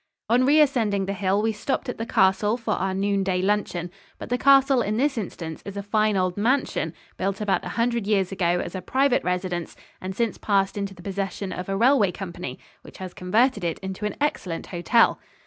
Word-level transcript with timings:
On 0.31 0.47
re 0.47 0.59
ascending 0.59 1.05
the 1.05 1.13
hill 1.13 1.43
we 1.43 1.51
stopped 1.51 1.87
at 1.87 1.99
the 1.99 2.07
Castle 2.07 2.57
for 2.57 2.73
our 2.73 2.91
noonday 2.95 3.39
luncheon, 3.39 3.91
but 4.17 4.29
the 4.29 4.37
castle 4.39 4.81
in 4.81 4.97
this 4.97 5.15
instance 5.15 5.61
is 5.63 5.77
a 5.77 5.83
fine 5.83 6.17
old 6.17 6.37
mansion 6.37 6.95
built 7.17 7.39
about 7.39 7.63
a 7.63 7.69
hundred 7.77 8.07
years 8.07 8.31
ago 8.31 8.59
as 8.65 8.73
a 8.73 8.81
private 8.81 9.23
residence 9.23 9.75
and 10.01 10.15
since 10.15 10.39
passed 10.39 10.75
into 10.75 10.95
the 10.95 11.03
possession 11.03 11.53
of 11.53 11.69
a 11.69 11.77
railway 11.77 12.11
company, 12.11 12.57
which 12.81 12.97
has 12.97 13.13
converted 13.13 13.63
it 13.63 13.77
into 13.83 14.03
an 14.07 14.15
excellent 14.19 14.65
hotel. 14.65 15.19